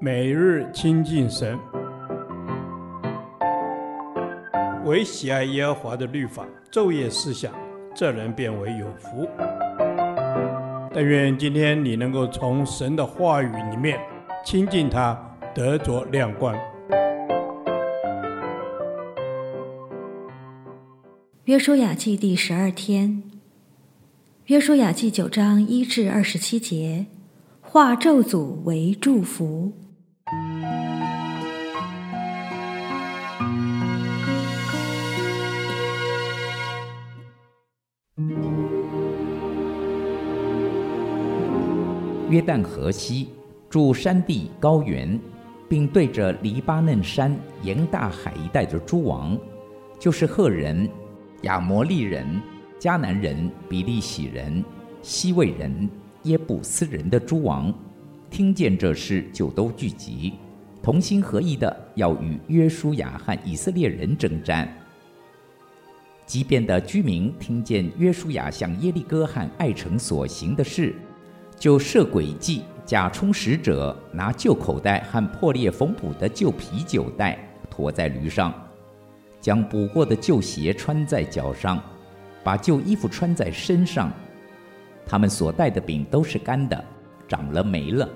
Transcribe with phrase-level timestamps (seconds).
[0.00, 1.58] 每日亲近神，
[4.84, 7.52] 唯喜爱耶和华的律法，昼夜思想，
[7.94, 9.26] 这人便为有福。
[10.92, 13.98] 但愿今天你能够从神的话语里面
[14.44, 15.18] 亲近他，
[15.54, 16.54] 得着亮光。
[21.44, 23.22] 约书亚记第十二天，
[24.46, 27.06] 约书亚记九章一至二十七节，
[27.60, 29.72] 化咒诅为祝福。
[42.34, 43.28] 约旦河西，
[43.70, 45.16] 住山地高原，
[45.68, 49.38] 并对着黎巴嫩山沿大海一带的诸王，
[50.00, 50.90] 就是赫人、
[51.42, 52.26] 亚摩利人、
[52.76, 54.64] 迦南人、比利洗人、
[55.00, 55.88] 西魏人、
[56.24, 57.72] 耶布斯人的诸王，
[58.30, 60.32] 听见这事，就都聚集，
[60.82, 64.68] 同心合意的要与约书亚和以色列人争战。
[66.26, 70.96] 基遍的居民听见约书亚向耶利哥和爱城所行的事。
[71.58, 77.38] 就设诡计，假充使者，拿旧口袋和破裂缝补的旧啤酒袋
[77.70, 78.52] 驮在驴上，
[79.40, 81.82] 将补过的旧鞋穿在脚上，
[82.42, 84.12] 把旧衣服穿在身上。
[85.06, 86.84] 他们所带的饼都是干的，
[87.26, 88.08] 长了霉了。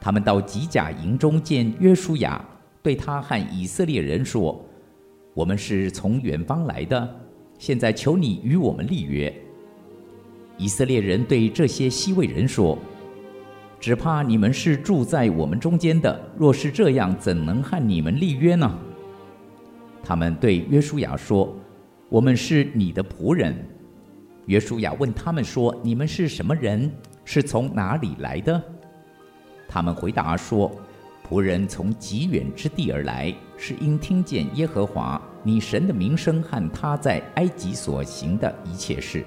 [0.00, 2.44] 他们到吉甲营中见约书亚，
[2.82, 4.64] 对他和以色列人说
[5.34, 7.20] ：“我们是从远方来的，
[7.58, 9.34] 现在求你与我们立约。”
[10.56, 12.78] 以色列人对这些西魏人说
[13.80, 18.78] ：“只怕你们是住在我们中间的，若是这样，怎能和你们立约呢？”
[20.02, 21.54] 他们对约书亚说
[22.08, 23.56] ：“我们是你的仆人。”
[24.46, 26.90] 约书亚问他们说：“你们是什么人？
[27.24, 28.62] 是从哪里来的？”
[29.66, 30.70] 他们回答说
[31.28, 39.24] ：“仆人从极远之地而来，是因听见耶和华你神的名声和他在埃及所行的一切事。”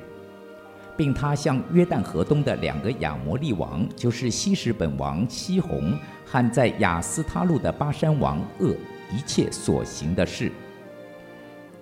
[0.97, 5.94] 并他向约旦河东的两个亚摩利王，就是西什本王西宏
[6.25, 8.75] 和在亚斯他录的巴珊王噩
[9.16, 10.52] 一切所行的事。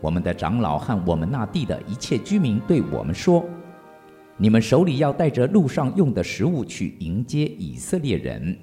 [0.02, 3.44] 我们的长老和我们那地的一切居民对我们说
[4.38, 8.56] ：“你们手里要带着路上用的食物去迎接以色列人。”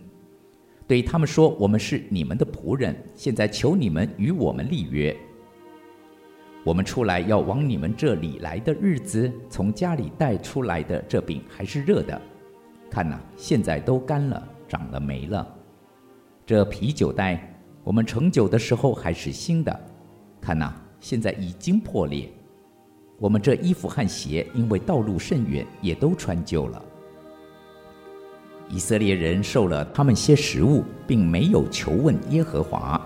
[0.87, 5.17] 对他们说：“我们是你们的仆人，现在求你们与我们立约。”
[6.65, 12.21] 我们出来要往你们这里来的日子，从家里带出来的这饼还是热的。
[12.89, 15.45] 看呐，现在都干了，长了霉了。
[16.47, 17.53] 这啤酒袋，
[17.83, 19.81] 我们盛酒的时候还是新的。
[20.41, 22.31] 看呐，现在已经破裂。
[23.19, 26.81] 我们这衣服和鞋，因为道路甚远，也都穿旧了。
[28.69, 33.01] 以色列人受了他们些食物，并没有求问耶和华。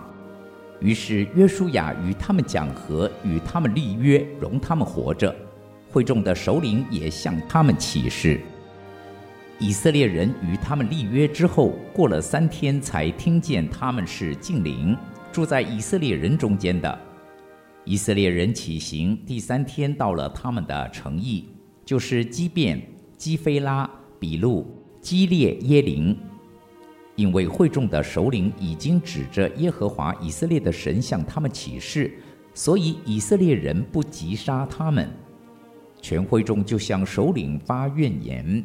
[0.81, 5.35] 于是约书亚与他们讲和，与他们立约，容他们活着。
[5.91, 8.41] 会众的首领也向他们起誓。
[9.59, 14.95] 以色列人与他们立约之后，过了三天，才听见他们是近邻，
[15.33, 16.99] 住在以色列人中间的。
[17.87, 21.47] 以色列人起行，第三天到了他们的城邑，
[21.87, 22.83] 就是基遍、
[23.17, 23.89] 基菲拉、
[24.21, 24.67] 比路、
[25.01, 26.15] 基列耶琳。
[27.17, 32.13] 因为会众的首领已经指着耶和华以色列的神向他们起誓，
[32.55, 35.09] 所以以色列人不击杀他们。
[36.01, 38.63] 全会众就向首领发怨言。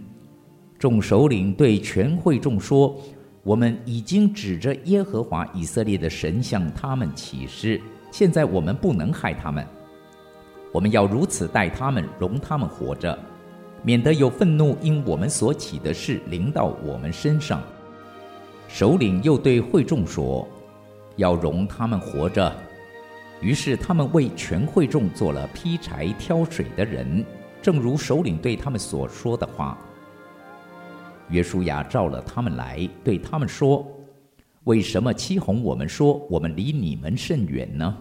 [0.78, 2.96] 众首领对全会众说
[3.42, 7.82] ：“我们已经指着耶和华以色列的神向他们起誓，
[8.12, 9.66] 现在我们不能害他们。
[10.74, 13.18] 我们要如此待他们，容他们活着，
[13.82, 17.62] 免得有愤怒因我们所起的事临到我们身上。”
[18.74, 20.48] 首领又对会众说
[21.18, 22.56] ：“要容他们活着。”
[23.42, 27.24] 于是他们为全会众做了劈柴挑水的人，
[27.62, 29.78] 正如首领对他们所说的话。
[31.30, 33.86] 约书亚召了他们来，对他们说
[34.64, 37.97] ：“为什么欺哄我们说我们离你们甚远呢？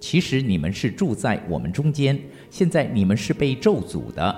[0.00, 2.16] 其实你们是住在我们中间，
[2.48, 4.34] 现在你们是被咒诅的，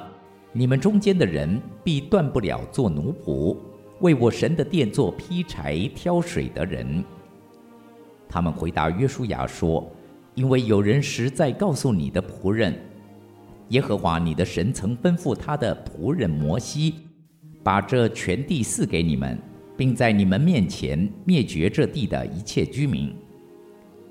[0.53, 3.55] 你们中间的人必断不了做奴仆。”
[4.01, 7.03] 为我神的殿做劈柴挑水的人，
[8.29, 9.91] 他们回答约书亚说
[10.37, 12.79] ：“因为有人实在告诉你的仆人，
[13.69, 16.95] 耶和华你的神曾吩咐他的仆人摩西，
[17.63, 19.39] 把这全地赐给你们，
[19.79, 23.15] 并在你们面前灭绝这地的一切居民。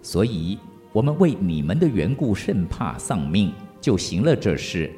[0.01, 0.57] 所以，
[0.91, 4.91] 我们为你们的缘故甚怕丧命，就行了这事。”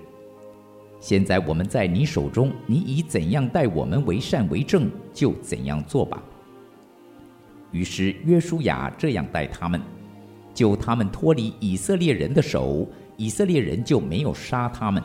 [0.99, 6.21] 现在我们在你手中，你以怎样待我们为善为正，就怎样做吧。
[7.71, 9.79] 于是约书亚这样待他们，
[10.53, 15.01] 救他们脱离以色列人的手，以色列人就没有杀他们。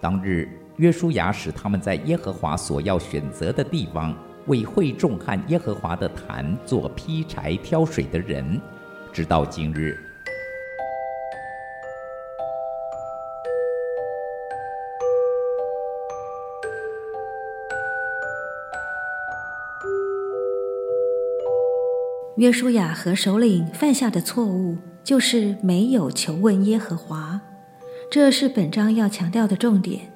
[0.00, 4.16] 当日，约书亚使他们在耶和华所要选择的地方，
[4.46, 8.58] 为会众和耶和华的坛做劈柴挑水的人，
[9.12, 10.07] 直到今日。
[22.38, 27.40] 约书亚和首领犯下的错误，就是没有求问耶和华，
[28.12, 30.12] 这是本章要强调的重点。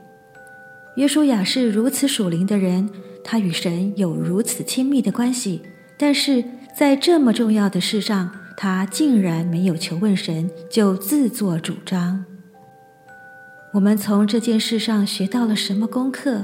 [0.95, 2.89] 约书亚是如此属灵的人，
[3.25, 5.63] 他与神有如此亲密的关系，
[5.99, 6.45] 但是
[6.79, 12.25] 在这么重要的事上，他竟然没有求问神，就自作主张。
[13.75, 16.43] 我们从这件事上学到了什么功课？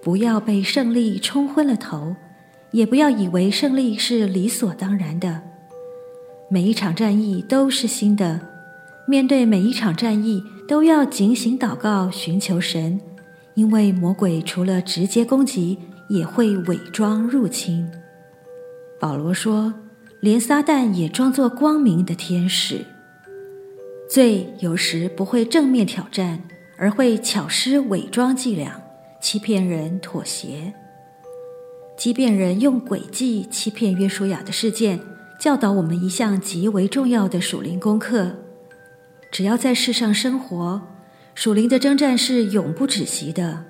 [0.00, 2.14] 不要被胜利冲昏了头。
[2.70, 5.42] 也不要以为胜利是理所当然的，
[6.50, 8.40] 每一场战役都是新的，
[9.06, 13.00] 面对每一场战役都要警醒祷告，寻求神，
[13.54, 15.78] 因为魔鬼除了直接攻击，
[16.08, 17.90] 也会伪装入侵。
[19.00, 19.72] 保罗说，
[20.20, 22.84] 连撒旦也装作光明的天使。
[24.10, 26.42] 罪有时不会正面挑战，
[26.76, 28.80] 而会巧施伪装伎俩，
[29.20, 30.72] 欺骗人妥协。
[31.98, 35.00] 畸变人用诡计欺骗约书亚的事件，
[35.36, 38.36] 教导我们一项极为重要的属灵功课：
[39.32, 40.80] 只要在世上生活，
[41.34, 43.64] 属灵的征战是永不止息的。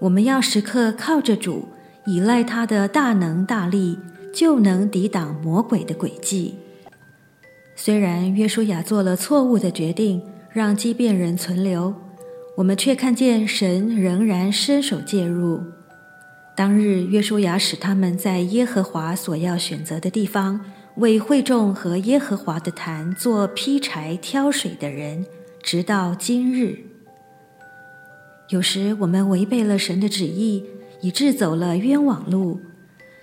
[0.00, 1.68] 我们要时刻靠着主，
[2.06, 3.98] 依赖他的大能大力，
[4.32, 6.54] 就能抵挡魔鬼的诡计。
[7.74, 11.94] 虽然约书亚做了错误的决定，让畸变人存留，
[12.56, 15.60] 我们却看见神仍然伸手介入。
[16.56, 20.58] 当日，约书亚使他们在耶和华所要选择的地方，
[20.94, 25.26] 为会众和耶和华的坛做劈柴挑水的人，
[25.62, 26.78] 直到今日。
[28.48, 30.64] 有时我们违背了神的旨意，
[31.02, 32.58] 以致走了冤枉路，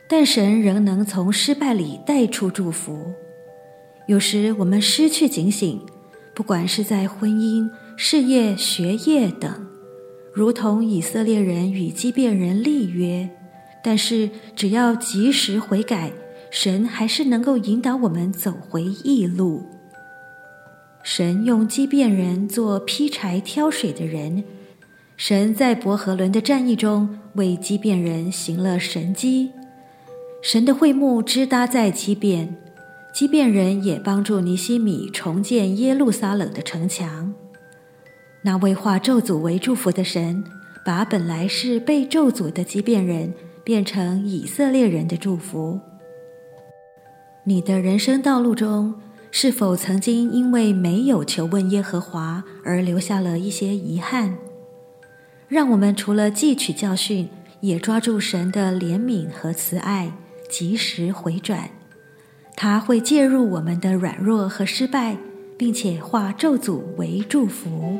[0.07, 3.13] 但神仍能从失败里带出祝福。
[4.05, 5.81] 有时我们失去警醒，
[6.35, 9.72] 不管是在婚姻、事业、学业等。
[10.33, 13.29] 如同以色列人与基遍人立约，
[13.83, 16.11] 但是只要及时悔改，
[16.49, 19.63] 神还是能够引导我们走回义路。
[21.03, 24.43] 神用基遍人做劈柴挑水的人，
[25.17, 29.51] 神在伯和伦的战役中为基遍人行了神迹，
[30.41, 32.55] 神的会幕支搭在基遍，
[33.13, 37.35] 基遍人也帮助尼西米重建耶路撒冷的城墙。
[38.45, 40.43] 那位化咒诅为祝福的神，
[40.85, 45.79] 把本来是被咒诅的畸变人变成以色列人的祝福。
[47.45, 48.95] 你的人生道路中，
[49.31, 54.35] 是否曾经因为没有求问耶和华而留下了一些遗憾？
[55.47, 57.29] 让我们除了汲取教训，
[57.61, 60.11] 也抓住神的怜悯和慈爱，
[60.49, 61.69] 及时回转。
[62.55, 65.17] 他会介入我们的软弱和失败，
[65.57, 67.97] 并且化咒诅为祝福。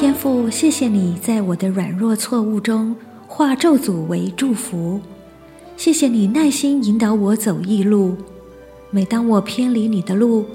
[0.00, 4.98] 天父，谢谢你在我的软弱错误中化咒诅为祝福。
[5.76, 8.16] 谢谢你耐心引导我走异路。
[8.88, 10.46] 每当我偏离你的路，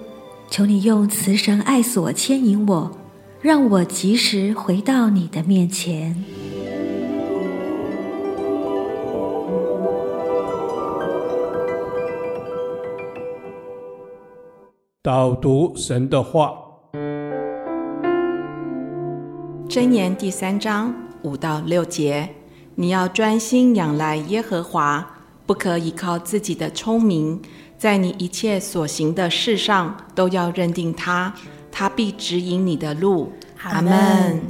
[0.49, 2.91] 求你用慈绳爱索牵引我，
[3.39, 6.25] 让我及时回到你的面前。
[15.03, 16.64] 导读神的话。
[19.75, 22.29] 箴言第三章五到六节，
[22.75, 25.05] 你要专心仰赖耶和华，
[25.45, 27.41] 不可倚靠自己的聪明，
[27.77, 31.33] 在你一切所行的事上都要认定他，
[31.73, 33.33] 他必指引你的路。
[33.63, 34.41] 阿门。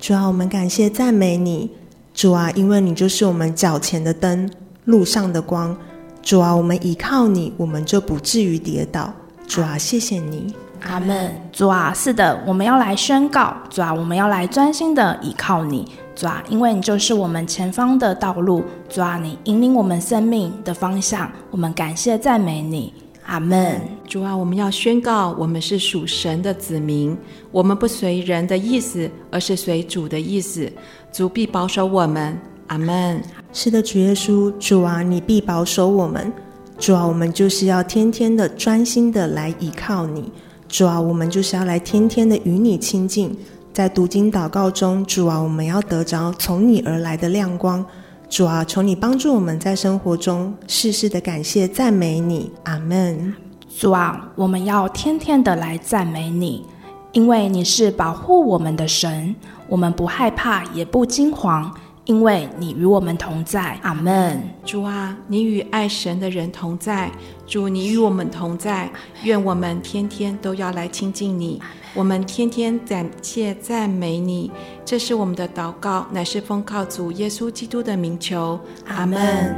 [0.00, 1.70] 主啊，我们感谢赞美你，
[2.14, 4.50] 主啊，因为你就是我们脚前的灯，
[4.86, 5.76] 路上的光。
[6.22, 9.12] 主啊，我们依靠你，我们就不至于跌倒。
[9.46, 10.54] 主啊，谢谢你。
[10.82, 22.92] 阿门，主啊，是的，我们要来宣告，主啊，我们要来专心的倚靠你，主啊，因为你就是我们前方的道路，主啊，你引领我们生命的方向，我们感谢赞美你，
[23.26, 23.80] 阿门。
[24.06, 27.16] 主啊，我们要宣告，我们是属神的子民，
[27.52, 30.70] 我们不随人的意思，而是随主的意思，
[31.12, 32.36] 主必保守我们，
[32.68, 33.22] 阿门。
[33.52, 36.32] 是的，主耶稣，主啊，你必保守我们，
[36.78, 40.32] 主啊，我们就是要天天的专心的来依靠你。
[40.70, 43.36] 主啊，我们就是要来天天的与你亲近。
[43.72, 47.84] 在读经祷告中，主啊，我们要得着从你而来的亮光。
[48.28, 52.52] 主啊，求你帮助我们在生活中事事的感谢赞美你。
[52.62, 53.34] 阿门。
[53.76, 56.64] 主啊，我们要天天的来赞美你，
[57.10, 59.34] 因为你是保护我们的神，
[59.66, 61.68] 我们不害怕也不惊惶。
[62.06, 64.42] 因为你与我们同在，阿门。
[64.64, 67.10] 主啊，你与爱神的人同在。
[67.46, 68.90] 主，你与我们同在。
[69.22, 71.60] 愿我们天天都要来亲近你，
[71.94, 74.50] 我们天天感谢赞美你。
[74.84, 79.54] 这是我们的祷告，乃是奉靠主耶稣基督的名求，阿门。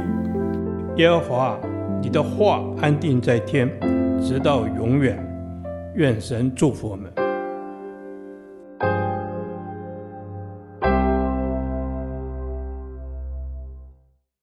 [0.97, 1.57] 耶和华，
[2.01, 3.69] 你的话安定在天，
[4.21, 5.17] 直到永远。
[5.95, 7.22] 愿神祝福我们。